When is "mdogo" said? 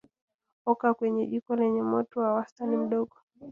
2.77-3.15